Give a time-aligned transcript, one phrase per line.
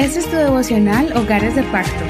[0.00, 2.04] Este es tu devocional Hogares de Pacto.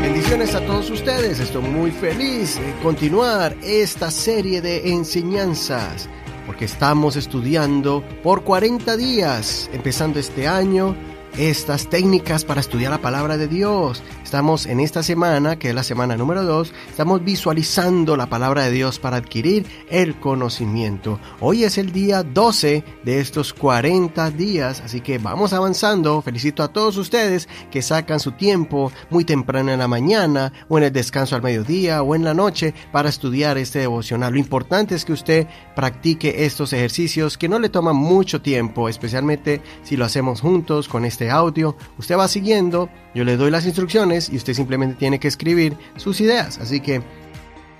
[0.00, 1.38] Bendiciones a todos ustedes.
[1.38, 6.08] Estoy muy feliz de continuar esta serie de enseñanzas
[6.46, 10.96] porque estamos estudiando por 40 días, empezando este año
[11.38, 14.02] estas técnicas para estudiar la palabra de Dios.
[14.24, 18.70] Estamos en esta semana, que es la semana número 2, estamos visualizando la palabra de
[18.70, 21.20] Dios para adquirir el conocimiento.
[21.40, 26.22] Hoy es el día 12 de estos 40 días, así que vamos avanzando.
[26.22, 30.84] Felicito a todos ustedes que sacan su tiempo muy temprano en la mañana o en
[30.84, 34.32] el descanso al mediodía o en la noche para estudiar este devocional.
[34.32, 39.60] Lo importante es que usted practique estos ejercicios que no le toman mucho tiempo, especialmente
[39.82, 41.76] si lo hacemos juntos con este audio.
[41.98, 46.20] Usted va siguiendo, yo le doy las instrucciones y usted simplemente tiene que escribir sus
[46.20, 46.58] ideas.
[46.58, 47.02] Así que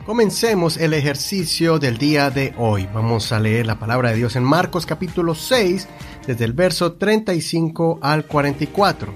[0.04, 2.88] comencemos el ejercicio del día de hoy.
[2.92, 5.88] Vamos a leer la palabra de Dios en Marcos capítulo 6,
[6.26, 9.14] desde el verso 35 al 44.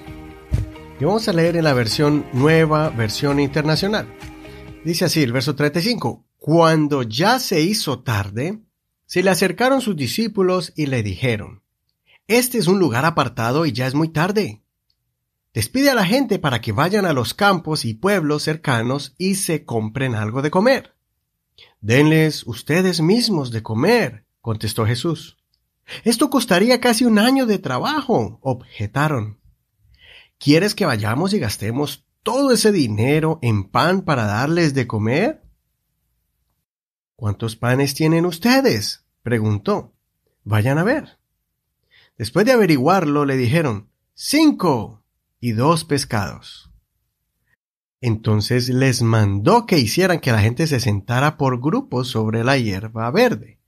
[1.01, 4.07] Y vamos a leer en la versión nueva, versión internacional.
[4.85, 6.25] Dice así el verso 35.
[6.37, 8.59] Cuando ya se hizo tarde,
[9.07, 11.63] se le acercaron sus discípulos y le dijeron,
[12.31, 14.63] este es un lugar apartado y ya es muy tarde.
[15.53, 19.65] Despide a la gente para que vayan a los campos y pueblos cercanos y se
[19.65, 20.95] compren algo de comer.
[21.81, 25.39] Denles ustedes mismos de comer, contestó Jesús.
[26.05, 29.41] Esto costaría casi un año de trabajo, objetaron.
[30.39, 35.43] ¿Quieres que vayamos y gastemos todo ese dinero en pan para darles de comer?
[37.17, 39.05] ¿Cuántos panes tienen ustedes?
[39.25, 39.95] preguntó.
[40.45, 41.20] Vayan a ver.
[42.21, 45.03] Después de averiguarlo, le dijeron, cinco
[45.41, 46.71] y dos pescados.
[48.03, 53.11] Entonces les mandó que hicieran que la gente se sentara por grupos sobre la hierba
[53.11, 53.59] verde.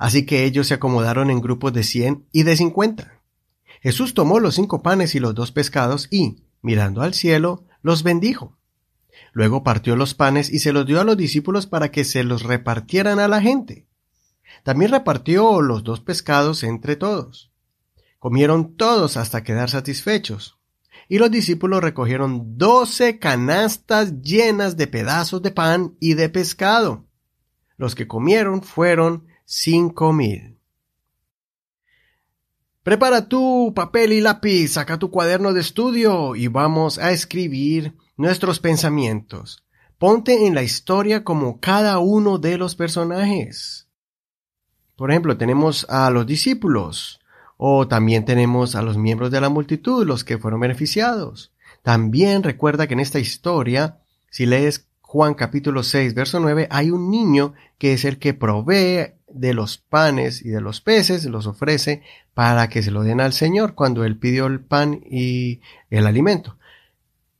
[0.00, 3.22] Así que ellos se acomodaron en grupos de cien y de cincuenta.
[3.80, 8.58] Jesús tomó los cinco panes y los dos pescados y, mirando al cielo, los bendijo.
[9.30, 12.42] Luego partió los panes y se los dio a los discípulos para que se los
[12.42, 13.86] repartieran a la gente.
[14.64, 17.52] También repartió los dos pescados entre todos.
[18.26, 20.58] Comieron todos hasta quedar satisfechos.
[21.08, 27.06] Y los discípulos recogieron doce canastas llenas de pedazos de pan y de pescado.
[27.76, 30.58] Los que comieron fueron cinco mil.
[32.82, 38.58] Prepara tu papel y lápiz, saca tu cuaderno de estudio y vamos a escribir nuestros
[38.58, 39.64] pensamientos.
[39.98, 43.88] Ponte en la historia como cada uno de los personajes.
[44.96, 47.20] Por ejemplo, tenemos a los discípulos.
[47.56, 51.52] O también tenemos a los miembros de la multitud, los que fueron beneficiados.
[51.82, 53.98] También recuerda que en esta historia,
[54.30, 59.14] si lees Juan capítulo 6, verso 9, hay un niño que es el que provee
[59.28, 62.02] de los panes y de los peces, los ofrece
[62.34, 66.58] para que se lo den al Señor cuando él pidió el pan y el alimento.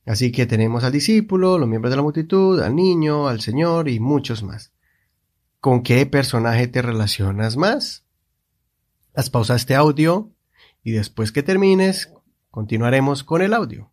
[0.05, 3.99] Así que tenemos al discípulo, los miembros de la multitud, al niño, al Señor y
[3.99, 4.71] muchos más.
[5.59, 8.06] ¿Con qué personaje te relacionas más?
[9.17, 10.29] Haz pausa este audio
[10.83, 12.13] y después que termines,
[12.51, 13.89] continuaremos con el audio.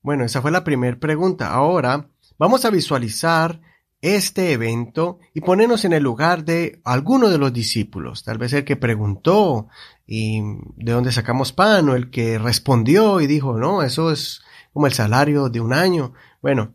[0.00, 1.52] Bueno, esa fue la primera pregunta.
[1.52, 2.08] Ahora
[2.38, 3.60] vamos a visualizar
[4.00, 8.64] este evento y ponernos en el lugar de alguno de los discípulos, tal vez el
[8.64, 9.68] que preguntó
[10.06, 10.40] y
[10.76, 14.40] de dónde sacamos pan o el que respondió y dijo, no, eso es
[14.72, 16.14] como el salario de un año.
[16.40, 16.72] Bueno,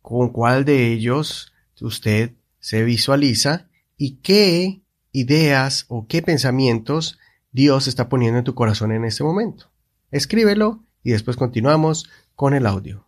[0.00, 3.66] ¿con cuál de ellos usted se visualiza
[4.00, 4.80] y qué
[5.12, 7.18] ideas o qué pensamientos
[7.52, 9.66] Dios está poniendo en tu corazón en este momento.
[10.10, 13.06] Escríbelo y después continuamos con el audio.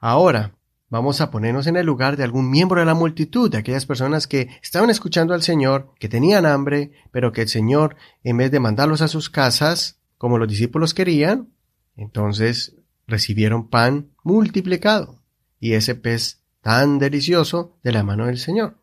[0.00, 0.52] Ahora,
[0.90, 4.26] vamos a ponernos en el lugar de algún miembro de la multitud, de aquellas personas
[4.26, 8.60] que estaban escuchando al Señor, que tenían hambre, pero que el Señor, en vez de
[8.60, 11.48] mandarlos a sus casas, como los discípulos querían,
[11.96, 12.76] entonces
[13.06, 15.18] recibieron pan multiplicado.
[15.58, 18.76] Y ese pez tan delicioso de la mano del Señor.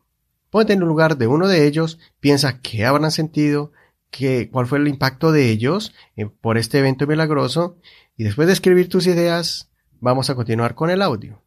[0.50, 3.72] Ponte en el lugar de uno de ellos, piensa qué habrán sentido,
[4.10, 7.76] qué, cuál fue el impacto de ellos eh, por este evento milagroso,
[8.16, 9.70] y después de escribir tus ideas,
[10.00, 11.40] vamos a continuar con el audio.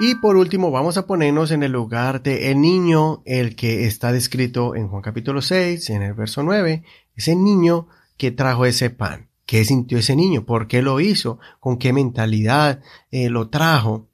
[0.00, 4.12] Y por último, vamos a ponernos en el lugar de el niño, el que está
[4.12, 6.84] descrito en Juan capítulo 6, en el verso 9,
[7.16, 9.27] ese niño que trajo ese pan.
[9.48, 10.44] ¿Qué sintió ese niño?
[10.44, 11.38] ¿Por qué lo hizo?
[11.58, 14.06] ¿Con qué mentalidad eh, lo trajo?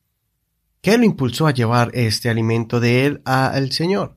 [0.81, 4.15] ¿Qué lo impulsó a llevar este alimento de él al Señor?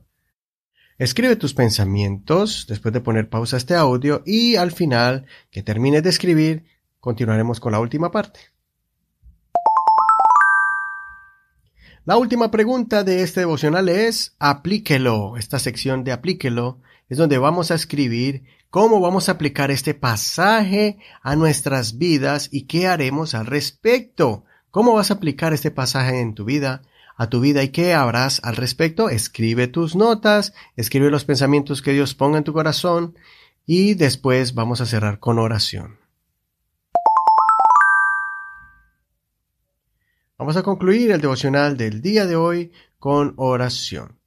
[0.96, 6.04] Escribe tus pensamientos después de poner pausa a este audio y al final que termines
[6.04, 6.66] de escribir
[7.00, 8.38] continuaremos con la última parte.
[12.04, 15.36] La última pregunta de este devocional es aplíquelo.
[15.36, 20.98] Esta sección de aplíquelo es donde vamos a escribir cómo vamos a aplicar este pasaje
[21.22, 24.44] a nuestras vidas y qué haremos al respecto.
[24.70, 26.82] ¿Cómo vas a aplicar este pasaje en tu vida?
[27.20, 29.10] a tu vida y qué habrás al respecto.
[29.10, 33.16] Escribe tus notas, escribe los pensamientos que Dios ponga en tu corazón
[33.66, 35.98] y después vamos a cerrar con oración.
[40.38, 44.17] Vamos a concluir el devocional del día de hoy con oración.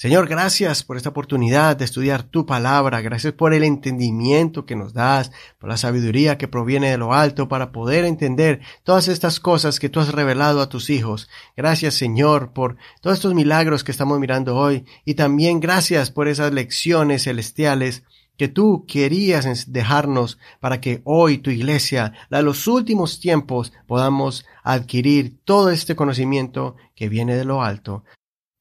[0.00, 4.92] Señor, gracias por esta oportunidad de estudiar tu palabra, gracias por el entendimiento que nos
[4.92, 9.80] das, por la sabiduría que proviene de lo alto para poder entender todas estas cosas
[9.80, 11.28] que tú has revelado a tus hijos.
[11.56, 16.52] Gracias, Señor, por todos estos milagros que estamos mirando hoy y también gracias por esas
[16.52, 18.04] lecciones celestiales
[18.36, 24.46] que tú querías dejarnos para que hoy tu iglesia, la de los últimos tiempos, podamos
[24.62, 28.04] adquirir todo este conocimiento que viene de lo alto.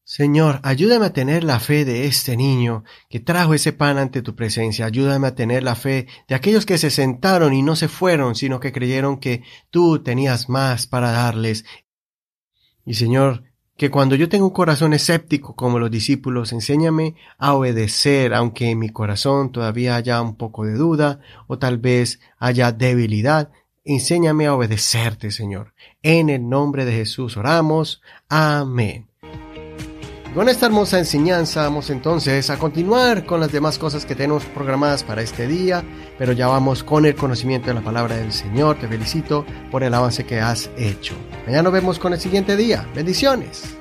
[0.09, 4.37] Señor, ayúdame a tener la fe de este niño que trajo ese pan ante tu
[4.37, 4.85] presencia.
[4.85, 8.61] Ayúdame a tener la fe de aquellos que se sentaron y no se fueron, sino
[8.61, 11.65] que creyeron que tú tenías más para darles.
[12.85, 13.43] Y Señor,
[13.75, 18.79] que cuando yo tengo un corazón escéptico como los discípulos, enséñame a obedecer, aunque en
[18.79, 23.51] mi corazón todavía haya un poco de duda o tal vez haya debilidad.
[23.83, 25.73] Enséñame a obedecerte, Señor.
[26.01, 28.01] En el nombre de Jesús oramos.
[28.29, 29.09] Amén.
[30.37, 35.03] Con esta hermosa enseñanza vamos entonces a continuar con las demás cosas que tenemos programadas
[35.03, 35.83] para este día,
[36.19, 38.77] pero ya vamos con el conocimiento de la palabra del Señor.
[38.77, 41.15] Te felicito por el avance que has hecho.
[41.47, 42.87] Mañana nos vemos con el siguiente día.
[42.93, 43.76] Bendiciones.